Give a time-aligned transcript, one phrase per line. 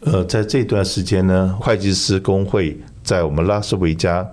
[0.00, 4.26] 呃，在这段时间呢，会计师工会在我们拉斯维加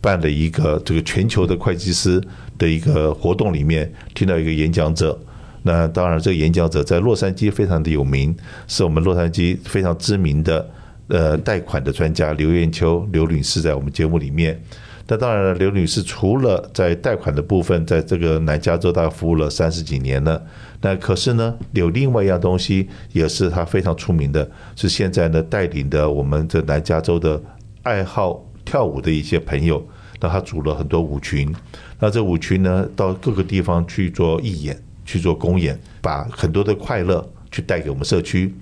[0.00, 2.22] 办了一个这个全球的会计师
[2.58, 5.18] 的一个活动里面，听到一个演讲者。
[5.62, 8.36] 那当然，这个演讲者在洛杉矶非常的有名，
[8.68, 10.70] 是我们洛杉矶非常知名的
[11.08, 14.60] 呃贷款的专家刘艳秋刘女士，在我们节目里面。
[15.06, 20.42] 那当然了，刘女士除了在贷款的部分，在这个南加州大概服务了三十几年了。
[20.80, 27.42] 那可是呢，有另外一样东西也是她非常出名的，是现在呢带领的我们这南加州的
[27.82, 29.86] 爱好跳舞的一些朋友，
[30.20, 31.54] 那她组了很多舞群。
[32.00, 34.76] 那这舞群呢，到各个地方去做义演。
[35.06, 38.54] 去做公演，把很多的快乐去带给我们社区。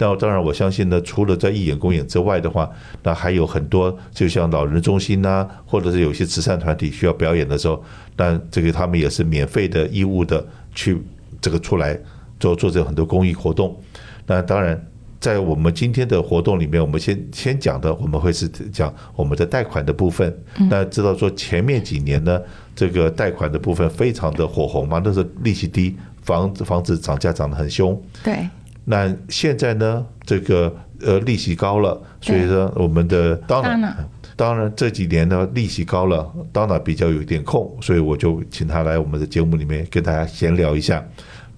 [0.00, 2.68] 那当然，我相信呢，除了在义演公演之外的话，
[3.02, 7.84] 那还有很多，就像老人中心呐、啊，或者是有些慈善团体需要表演的时候，
[8.16, 10.42] 但这个他们也是免费的、义务的
[10.74, 10.98] 去
[11.40, 11.96] 这个出来
[12.40, 13.78] 做做这很多公益活动。
[14.26, 14.82] 那当然。
[15.20, 20.34] 在我们今天的活动里面，我们先先讲的，我们会是讲我们的贷款的部分。
[20.70, 22.40] 那知道说前面几年呢，
[22.74, 28.02] 这个贷款的部分非常的火红嘛，那时候利息低，房子房子涨价涨得很凶。
[28.24, 28.48] 对。
[28.90, 33.96] 那现在呢，这个呃利息高了，所以说我们的当然
[34.34, 41.04] 当然这几年呢利息高了，当然比较有点空，所以我就请他来我们的节目里面跟大家闲聊一下，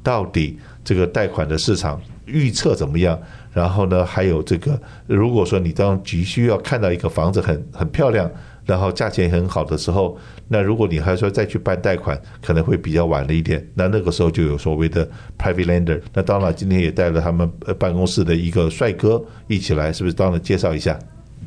[0.03, 3.19] 到底这个贷款的市场预测怎么样？
[3.51, 8.31] 然后呢，还有这个，如果说你当急需要看到一个房子很很漂亮，
[8.65, 10.17] 然后价钱很好的时候，
[10.49, 13.67] 那如果你还说再去办贷款，可能会比较晚了一点。
[13.75, 16.01] 那那个时候就有所谓的 private lender。
[16.13, 20.15] 那当然，今天也带了他们办公室的一个帅哥一起来，是不是？
[20.15, 20.99] 当然介绍一下。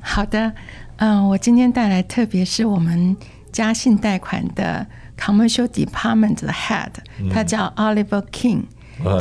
[0.01, 0.51] 好的，
[0.97, 3.15] 嗯，我今天带来特别是我们
[3.51, 4.85] 嘉信贷款的
[5.17, 6.91] commercial department 的 head，
[7.31, 8.63] 他叫 Oliver King。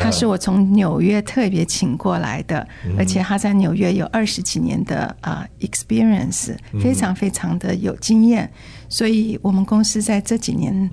[0.00, 2.66] 他是我从纽约特别请过来的，
[2.98, 8.50] 而且他在纽约有二十几年的啊 experience，非常非常的有经验，
[8.88, 10.90] 所以我们公司在这几年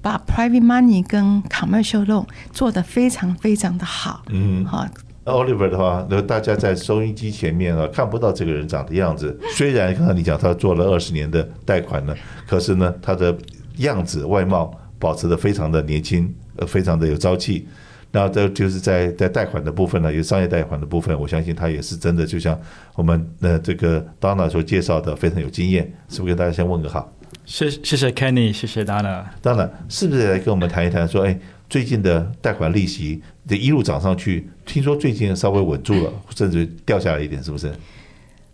[0.00, 4.22] 把 private money 跟 commercial loan 做得非常非常的好。
[4.30, 4.86] 嗯，好。
[5.24, 9.38] Oliver 的话，那大家在收音机前面啊看不到这个人长的样子。
[9.54, 12.12] 虽然刚才你讲他做了二十年的贷款呢，
[12.44, 13.32] 可是呢，他的
[13.76, 17.68] 样子外貌保持的非常的年轻，呃，非常的有朝气。
[18.14, 22.60] 那这就是在在贷款的部分呢，有商业贷款的部分，我相信他也是真的，就像
[22.94, 25.90] 我们的这个 Donna 所介绍的，非常有经验。
[26.10, 27.10] 是不是跟大家先问个好？
[27.46, 29.24] 谢谢谢 Kenny，谢谢 Donna。
[29.42, 31.08] Donna 是不是来跟我们谈一谈？
[31.08, 31.38] 说，哎，
[31.70, 37.68] 最近的贷款利息这一路涨上去，听说最近稍微稳住了，甚至掉下来一点，是不是？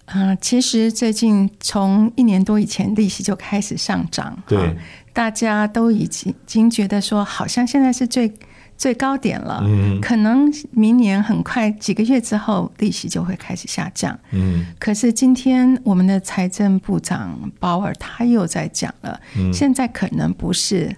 [0.04, 4.72] 啊、呃，其实最近从一年多以前利息就开始上涨，对，
[5.12, 8.32] 大家都已经已经觉得说，好像现在是最。
[8.78, 9.60] 最高点了，
[10.00, 14.16] 可能明年很快几个月之后利息就会开始下降。
[14.30, 19.20] 嗯，可是今天我们的财政部长鲍尔他又在讲了，
[19.52, 20.96] 现在可能不是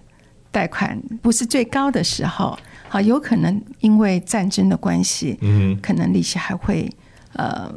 [0.50, 6.88] 贷款不是最高的时候，好，有可能因为战争的关系，嗯，可能利息还会
[7.32, 7.72] 呃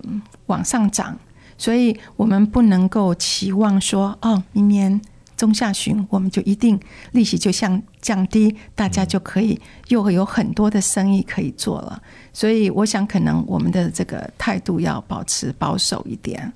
[0.48, 1.18] 往上涨，
[1.58, 5.02] 所以我们不能够期望说哦，明年。
[5.36, 6.80] 中下旬，我们就一定
[7.12, 12.00] 利息就像降低，大家就可以又会有很多的生意可以做了。
[12.32, 16.52] 所以，我想可能我们的这个态度要保持保守一点。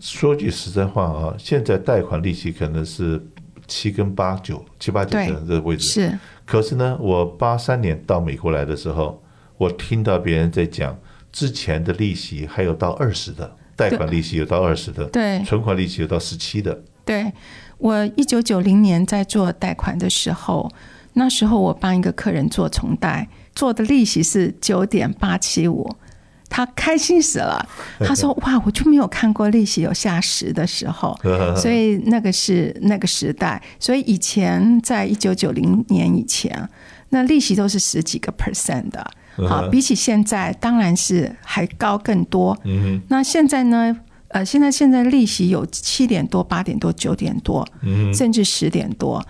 [0.00, 3.24] 说句实在话啊，现在贷款利息可能是
[3.66, 6.18] 七跟八九七八九的这个位置是。
[6.44, 9.22] 可是呢，我八三年到美国来的时候，
[9.58, 10.98] 我听到别人在讲
[11.32, 17.30] 之前的利息还有到二十的贷款利息有到二十的，对，存款利息有到十七的，对。
[17.78, 20.70] 我一九九零年在做贷款的时候，
[21.12, 25.94] 那时候我帮一个客人做重贷，做的利息是九点八七五，
[26.48, 27.68] 他开心死了。
[28.00, 31.18] 他说：“哇，我就没有看过利息有下十的时候。
[31.56, 33.62] ”所以那个是那个时代。
[33.78, 36.68] 所以以前在一九九零年以前，
[37.10, 39.06] 那利息都是十几个 percent 的。
[39.46, 42.56] 好，比起现在当然是还高更多。
[43.08, 43.94] 那现在呢？
[44.36, 47.66] 呃，现在现在利息有七点多、八点多、九点多，
[48.12, 49.24] 甚至十点多，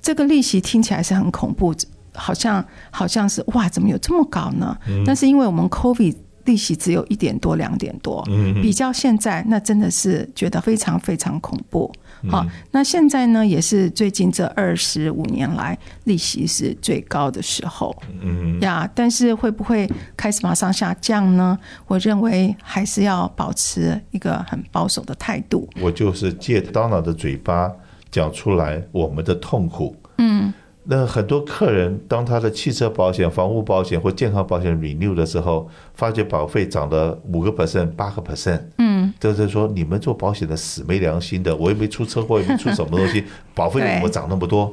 [0.00, 1.74] 这个利息听起来是很恐怖，
[2.14, 4.78] 好像好像是哇，怎么有这么高呢？
[5.04, 6.14] 但是因为我们 COVID。
[6.44, 8.24] 利息只有一点多、两点多，
[8.60, 11.92] 比较现在那真的是觉得非常非常恐怖。
[12.28, 17.96] 好，那现在呢也是最近这二十五年来利息是最高的时候。
[18.20, 21.58] 嗯呀，但是会不会开始马上下降呢？
[21.88, 25.68] 我认为还是要保持一个很保守的态度。
[25.80, 27.72] 我就是借 Donald 的嘴巴
[28.10, 29.96] 讲出来我们的痛苦。
[30.18, 30.52] 嗯，
[30.84, 43.24] 那很多客人当他的汽车保险、房屋保险或健康保险 renew 的时候，发觉保费涨了五个 percent、八个 percent，嗯，就是说你们做保险的死没良心的，我又没出车祸，也没出什么东西，
[43.54, 44.72] 保费为什么涨那么多？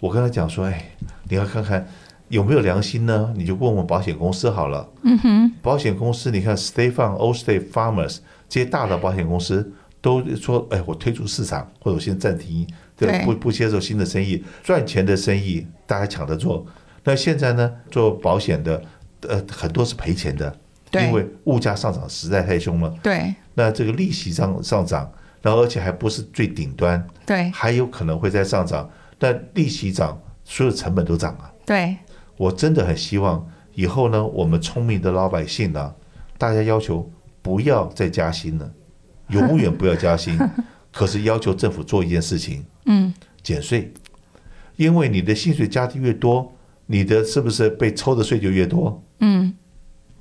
[0.00, 0.96] 我跟他讲说，哎，
[1.28, 1.86] 你要看看
[2.28, 3.30] 有没有良心呢？
[3.36, 4.88] 你就问问保险公司好了。
[5.02, 9.70] 嗯哼，保险公司，你看 State Farm、Old State、Farmers 这些大的保险公司
[10.00, 12.66] 都说，哎，我退出市场，或者我先暂停。
[13.06, 16.66] 对，不不接受新的生意，赚钱的生意大家抢着做。
[17.04, 18.82] 那现在呢，做保险的，
[19.22, 20.56] 呃，很多是赔钱的，
[20.90, 22.94] 对，因为物价上涨实在太凶了。
[23.02, 25.10] 对，那这个利息上上涨，
[25.40, 28.88] 然后而且还不是最顶端，对，还有可能会再上涨。
[29.18, 31.52] 但利息涨，所有成本都涨了。
[31.66, 31.96] 对，
[32.36, 35.94] 我真的很希望以后呢，我们聪明的老百姓呢，
[36.38, 37.08] 大家要求
[37.40, 38.70] 不要再加薪了，
[39.28, 40.38] 永远不要加薪。
[40.92, 43.12] 可是要求政府做一件事情，嗯，
[43.42, 43.92] 减税，
[44.76, 46.52] 因为你的薪水加的越多，
[46.86, 49.02] 你的是不是被抽的税就越多？
[49.20, 49.52] 嗯，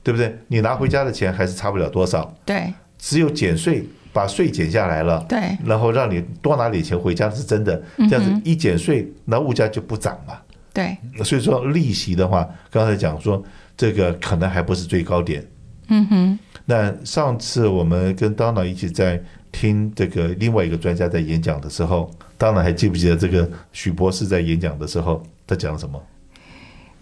[0.03, 0.37] 对不对？
[0.47, 2.31] 你拿回家的钱还是差不了多少。
[2.45, 7.81] 对，只有减税，把税减下来了，对，然后让你多拿点钱回家是真的。
[8.09, 10.43] 这样子一减税，那物价就不涨了。
[10.71, 13.43] 对，所以说利息的话，刚才讲说
[13.75, 15.45] 这个可能还不是最高点。
[15.87, 16.39] 嗯哼。
[16.65, 19.21] 那上次我们跟 Donna 一起在。
[19.51, 26.01] 听这个另外一个专家在演讲的时候，当然还记不记得这个许博士在演讲的时候，他讲什么？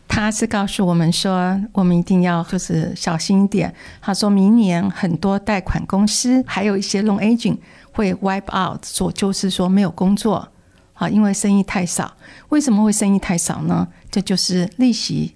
[0.07, 3.73] 他是告诉我们说，我们一定要就是小心一点。
[4.01, 7.57] 他说明年很多贷款公司还有一些 loan agent
[7.91, 10.49] 会 wipe out，说就是说没有工作
[10.93, 12.11] 啊，因为生意太少。
[12.49, 13.87] 为什么会生意太少呢？
[14.09, 15.35] 这就是利息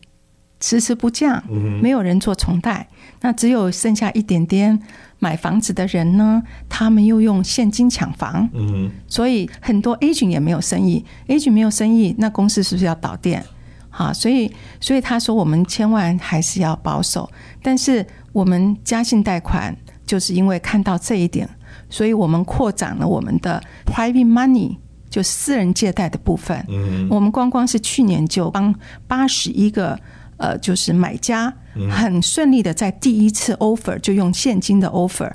[0.60, 1.44] 迟迟不降，
[1.80, 2.88] 没有人做重贷，
[3.21, 4.81] 那只有剩下一点点。
[5.24, 13.42] 买房子的人呢，他们又用现金抢房，嗯，所以很多 agent 也没有生意，agent 没有生意，那公司是不是要倒店？
[13.90, 17.30] 好，所以所以他说我们千万还是要保守，
[17.62, 19.74] 但是我们嘉信贷款
[20.06, 21.48] 就是因为看到这一点，
[21.90, 24.75] 所以我们扩展了我们的 private money，
[25.10, 28.75] 就私人借贷的部分，嗯，我们光光是去年就帮
[29.08, 29.98] 八十一个。
[30.44, 31.51] 呃，就是买家
[31.90, 35.31] 很顺利的在第一次 offer 就用现金的 offer，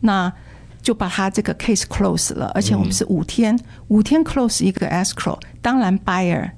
[0.00, 0.32] 那
[0.80, 3.58] 就把他这个 case close 了，而且我们是五天，
[3.88, 6.48] 五天 close 一个 escrow，当然 buyer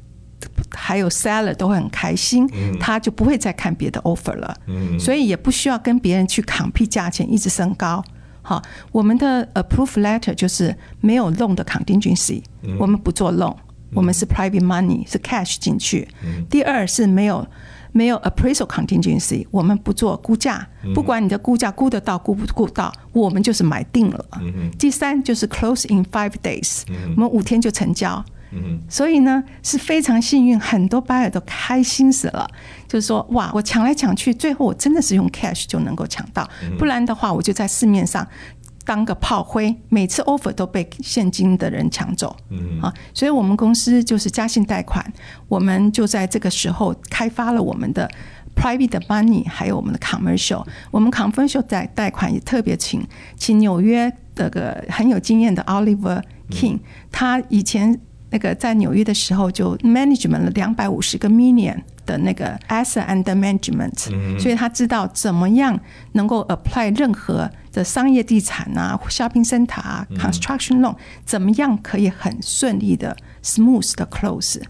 [0.70, 2.46] 还有 seller 都会很开心，
[2.78, 4.54] 他就不会再看别的 offer 了，
[5.00, 8.04] 所以也不需要跟别人去 compete 价钱一直升高。
[8.42, 8.62] 好，
[8.92, 12.42] 我们的 approve letter 就是没有 loan 的 contingency，
[12.78, 13.56] 我们不做 loan。
[13.94, 16.06] 我们是 private money，是 cash 进去。
[16.50, 17.46] 第二是没有
[17.92, 24.24] 没有 appraisal contingency，我们不做估价，不管你的估价估得到估不估到，我们就是买定了。
[24.78, 26.82] 第三就是 close in five days，
[27.16, 28.24] 我们五天就成交。
[28.88, 32.48] 所以呢是非常幸运，很多 buyer 都开心死了，
[32.86, 36.48] 就是说哇，我抢来抢去，最后我真的是用 cash 就能够抢到，
[36.78, 38.26] 不然的话我就在市面上。
[38.88, 42.80] 当个炮灰，每次 offer 都被现金的人抢走，嗯。
[42.80, 45.04] 啊，所以我们公司就是嘉信贷款，
[45.46, 48.10] 我们就在这个时候开发了我们的
[48.56, 53.06] private money，还有我们的 commercial，我们 commercial 贷贷款也特别请
[53.36, 56.78] 请纽约的个很有经验的 Oliver King，
[57.12, 58.00] 他以前
[58.30, 61.82] 那个在纽约的时候就 management 了两百五十个 million。
[62.08, 63.92] 的那个 asset under management，
[64.40, 65.78] 所以他知道怎么样
[66.12, 67.46] 能够 apply 任何
[67.78, 74.60] 的商业地产啊、shopping center 啊、construction loan，怎么样可以很顺利的 smooth 的 close。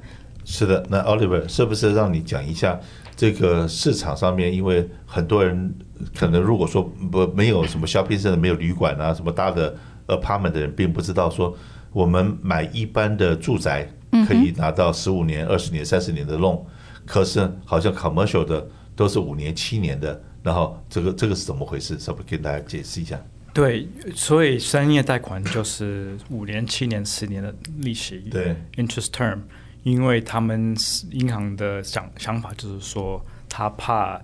[0.45, 2.79] 是的，那 Oliver 是不是让你讲一下
[3.17, 4.53] 这个市场上面？
[4.53, 5.75] 因为很多人
[6.15, 9.75] 可能如果说不没有什么 shopping center、没有旅馆啊、什么大的
[10.07, 11.57] apartment 的人，并不知道说
[11.95, 13.89] 我们买一般的住宅
[14.27, 16.61] 可以拿到十五年、二十年、三十年的 loan。
[17.07, 21.99] 可是好像 commercial 的都是五年、七年的，然后这个这个是怎么回事？
[21.99, 23.21] 是不是给大家解释一下？
[23.55, 29.41] 对，所以商业贷款就是五年、七年、十年的利息，对，interest term，
[29.83, 30.77] 因为他们
[31.11, 34.21] 银行的想想法就是说，他怕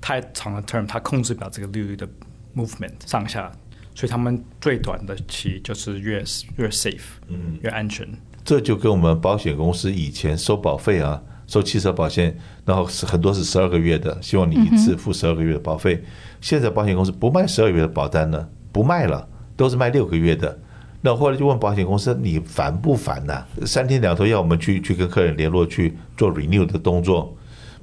[0.00, 2.08] 太长的 term，他控制不了这个利率的
[2.54, 3.50] movement 上下，
[3.94, 6.22] 所以他们最短的期就是越
[6.56, 8.08] 越 safe，嗯，越安全。
[8.44, 11.20] 这就跟我们保险公司以前收保费啊。
[11.46, 16.02] 收汽车保险，然后是很多是十二个月的，希望你一次付十二个月的保费。
[16.40, 20.58] 现在保险公司不卖十二个月的保单了，不卖了，都是卖六个月的。
[21.02, 23.44] 那后来就问保险公司：“你烦不烦呐？
[23.64, 27.36] 三天两头要我们去去跟客人联络去做 renew 的动作。”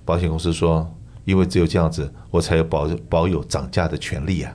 [0.03, 0.93] 保险公司说
[1.23, 4.53] ：“因为只有这样子，我才有保保有涨价的权利啊。”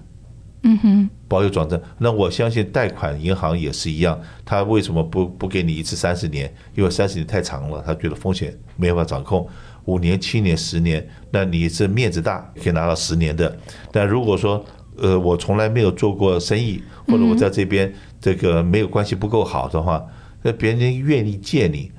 [0.63, 1.81] 嗯哼，保有转正。
[1.99, 6.53] 那我相信贷款银行也是一样，他为什么不不给你一次三十年？
[6.75, 9.49] 因为三十年太长了，他觉得风险没办法掌控。
[9.85, 13.57] 五年、七年、十年，那你是面子大，可以拿到十年的。
[13.91, 14.63] 但如果说，
[14.97, 20.05] 呃，我从来没有做过生意，或者我在这边这个没有关系不够好的话，
[20.43, 21.91] 那别人愿意借你，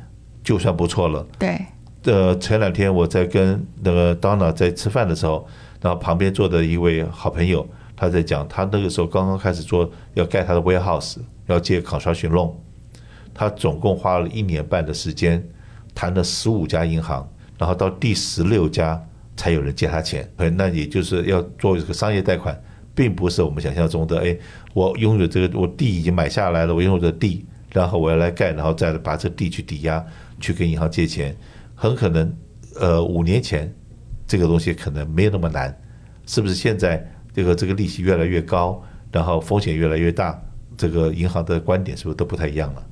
[0.43, 1.25] 就算不错了。
[1.39, 1.57] 对。
[2.03, 5.45] 呃，前两天我在跟那个 Donna 在吃饭的时候，
[5.81, 7.67] 然后旁边坐的一位好朋友，
[7.99, 12.53] 他在讲，他那个时候刚刚开始做，要盖他的 warehouse，要借 construction loan，
[13.33, 15.45] 他总共花了一年半的时间，
[15.93, 17.29] 谈了十五家银行。
[17.57, 22.57] 然后到第十六家才有人借他钱，那也就是要做这个商业贷款，
[22.95, 24.17] 并不是我们想象中的。
[24.21, 24.37] 哎，
[24.73, 30.01] 我拥有这个，我地已经买下来了，我拥有这地，然后我要来盖，然后再把这地去抵押，
[30.39, 31.35] 去跟银行借钱。
[31.75, 32.33] 很可能，
[32.79, 33.75] 呃，五年前
[34.25, 35.77] 这个东西可能没有那么难，
[36.25, 36.55] 是不是？
[36.55, 37.05] 现在
[37.39, 40.37] 这个这个利息越来越高，然后风险越来越大，
[40.77, 42.85] 这个银行的观点是不是都不太一样了？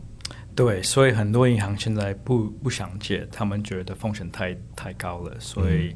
[0.56, 5.34] 对，所以很多银行现在不不想借，他们觉得风险太太高了。
[5.38, 5.94] 所以，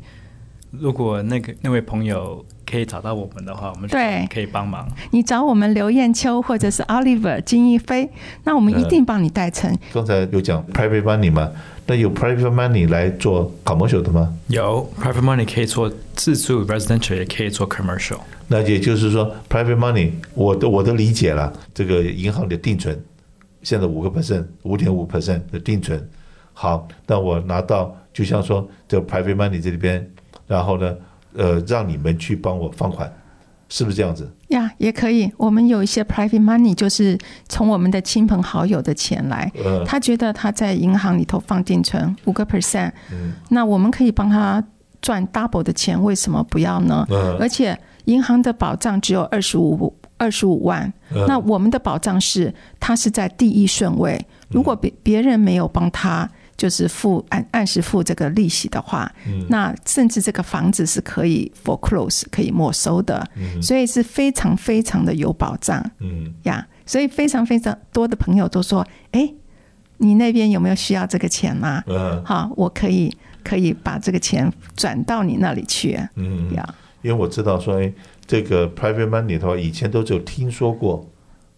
[0.69, 4.87] 如果那个那位朋友可以找到我们的话，我们对可以帮忙。
[5.11, 8.09] 你找我们刘艳秋或者是 Oliver 金一飞，
[8.45, 9.77] 那我们一定帮你代成。
[9.93, 11.51] 刚才有讲 private money 吗？
[11.85, 14.33] 那有 private money 来做 commercial 的吗？
[14.47, 18.19] 有 private money 可以做自住 residential，也可以做 commercial。
[18.47, 22.97] 那也就是说 private money，我的我的理解了，这个银行的定存。
[23.63, 26.01] 现在五个 percent，五点五 percent 的定存，
[26.53, 30.09] 好，那我拿到就像说这 private money 这里边，
[30.47, 30.95] 然后呢，
[31.33, 33.11] 呃，让你们去帮我放款，
[33.69, 34.29] 是不是这样子？
[34.49, 35.31] 呀，也可以。
[35.37, 42.91] 我们有一些 private money，就是从我们的亲朋好友的钱来，呃、他觉得他在银行里头放定存五个 percent，
[43.49, 44.63] 那我们可以帮他
[45.01, 47.05] 赚 double 的钱，为什么不要呢？
[47.09, 49.95] 呃、而且银行的保障只有二十五。
[50.17, 50.93] 二十五万，
[51.27, 54.23] 那我们的保障是，他是在第一顺位。
[54.49, 56.29] 如果别别人没有帮他，
[56.61, 59.11] 就是付按按时付这个利息的话，
[59.49, 63.27] 那甚至这个房子是可以 foreclose 可以没收的，
[63.59, 65.83] 所以是非常非常的有保障。
[65.97, 69.33] 嗯呀，所以非常非常多的朋友都说，哎，
[69.97, 71.83] 你那边有没有需要这个钱啊？
[71.87, 72.23] 嗯？
[72.23, 73.11] 好，我可以
[73.43, 75.99] 可以把这个钱转到你那里去。
[76.13, 77.81] 嗯呀，因为我知道说。
[77.81, 77.91] 哎
[78.27, 81.05] 这个 private money 的话，以前都只有听说过。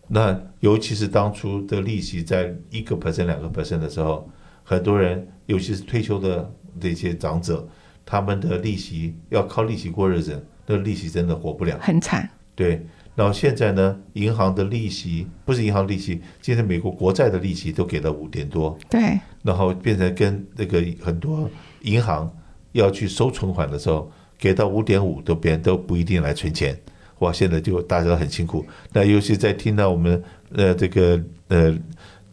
[0.08, 4.28] 那尤其是当初的利息在一个 percent、两个 percent 的时候，
[4.63, 7.67] 很多人，尤其是退休的这些长者，
[8.05, 12.29] 他们的利息要靠利息过日子，那利息真的活不了，很惨。
[12.55, 18.77] 对，然后现在呢，银行的利息不是银行利息，现在美国国债的利息都给了五点多。
[18.89, 21.50] 对，然后变成跟那个很多
[21.82, 22.32] 银行
[22.72, 24.12] 要去收存款的时候。
[24.36, 26.77] 给到五点五，都别人都不一定来存钱，
[27.20, 27.32] 哇！
[27.32, 28.65] 现在就大家都很辛苦。
[28.91, 31.74] 那尤其在听到我们呃这个呃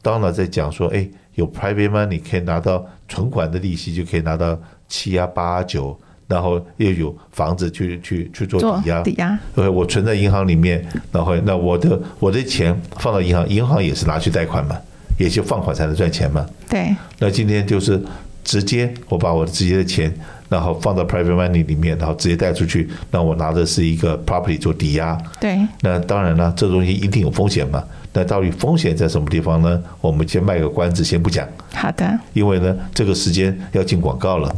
[0.03, 1.09] Donna 在讲说，哎，
[1.41, 9.39] 有 private money 可以拿到存款的利息，就可以拿到七啊八啊九，然后又有房子去去去做抵押，抵押。
[9.55, 14.77] 对，我存在银行里面，然后那我的我的钱放到银行，银行也是拿去贷款嘛，
[15.19, 16.47] 也就放款才能赚钱嘛。
[16.69, 16.95] 对。
[17.19, 18.01] 那今天就是
[18.45, 20.13] 直接我把我的直接的钱。
[20.51, 22.91] 然后放到 private money 里面，然后直接贷出去。
[23.13, 25.17] 那我拿的是一个 property 做抵押。
[25.39, 25.57] 对。
[25.81, 27.85] 那当然了，这东西一定有风险嘛。
[28.13, 29.83] 那到底风险在什么地方呢？
[30.01, 31.49] 我们先卖个关子，先不讲。
[31.73, 32.19] 好的。
[32.33, 34.55] 因为呢，这个时间要进广告了，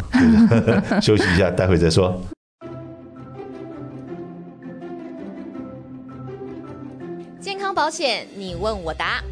[1.03, 2.19] 休息一下，待会再说。
[7.41, 9.23] 健康保险，你问我答。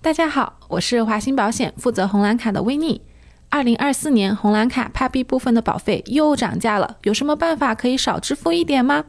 [0.00, 3.02] 大家好，我是华兴保险负责红蓝卡的威尼。
[3.50, 9.04] 二零二四年红蓝卡 Part B 部分的保费又涨价了，有什么办法可以少支付一点吗？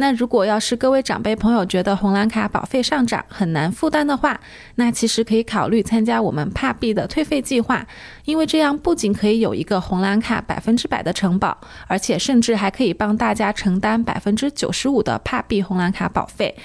[0.00, 4.40] 那如果要是各位长辈朋友觉得红蓝卡保费上涨很难负担的话，
[4.76, 7.84] 那其实可以考虑参加我们帕币的退费计划，
[8.24, 16.56] 因为这样不仅可以有一个红蓝卡百分之百的承保，而且甚至还可以帮大家承担百分之九十五的帕币红蓝卡保费。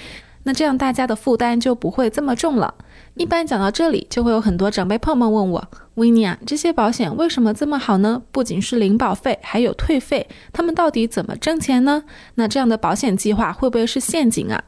[0.44, 2.72] 那这样大家的负担就不会这么重了。
[3.14, 8.22] 一般讲到这里，就会有很多长辈朋友们问我：“维尼啊，这些保险为什么这么好呢？
[8.32, 12.04] 不仅是零保费，还有退费，他们到底怎么挣钱呢？
[12.34, 14.62] 那这样的保险计划会不会是陷阱啊？”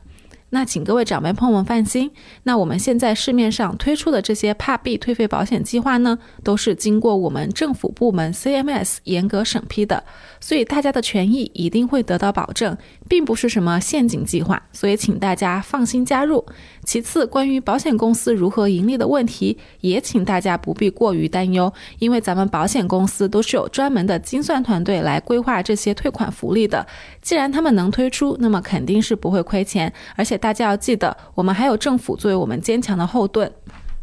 [0.50, 2.10] 那请各位长辈朋友们放心，
[2.44, 10.02] 那我们现在市面上推出的这些帕币退费保险计划呢，都是经过我们政府部门 CMS 严格审批的，
[10.40, 12.76] 所以大家的权益一定会得到保证，
[13.08, 16.44] 并不是什么陷阱计划，所以请大家放心加入。
[16.84, 26.86] 其次，关于保险公司如何盈利的问题，也请大家不必过于担忧，因为咱们保险公司都是有专门的精算团队来规划这些退款福利的。
[27.20, 33.50] 既然他们能推出，那么肯定是不会亏钱，而且大家要记得，我们还有政府作为我们坚强的后盾。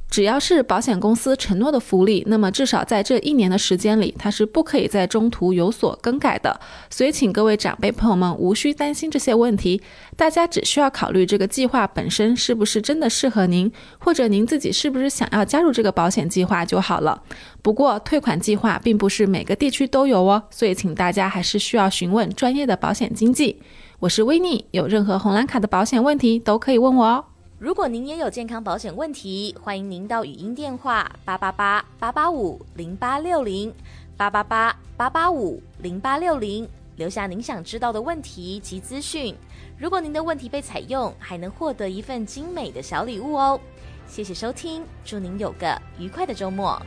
[0.10, 6.60] 只要是保险公司承诺的福利，那么至少在这一年的时间里，它是不可以在中途有所更改的。
[6.92, 9.82] 所以，请各位长辈朋友们无需担心这些问题，
[10.16, 17.20] 大家只需要考虑这个计划本身是不是真的适合您，或者您自己是不是想要加入这个保险计划就好了。
[17.64, 23.60] 不过，退款计划并不是每个地区都有哦，所以请大家还是需要询问专业的保险经纪。
[24.04, 27.24] 我是威尼，有任何红蓝卡的保险问题都可以问我哦。
[27.58, 33.74] 如果您也有健康保险问题，欢迎您到语音电话八八八八八五零八六零
[34.18, 36.68] 八八八八八五零八六零
[36.98, 39.34] 留下您想知道的问题及资讯。
[39.78, 43.58] 如果您的问题被采用，还能获得一份精美的小礼物哦。
[44.06, 46.78] 谢谢收听，祝您有个愉快的周末。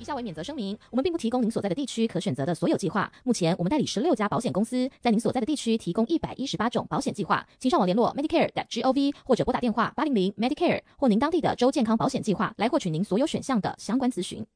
[0.00, 3.12] 以下为免责声明，我们并不提供您所在的地区可选择的所有计划。
[3.22, 14.46] 目前，我们代理十六家保险公司，在您所在的地区提供一百一十八种保险计划，请上网联络 Medicare.gov 或者拨打电话八零零 Medicare 或您当地的州健康保险计划来获取您所有选项的相关咨询。